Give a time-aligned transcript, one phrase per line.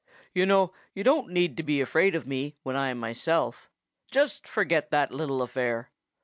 [0.33, 3.69] You know you don't need to be afraid of me when I am myself.
[4.07, 5.91] Just forget that little affair.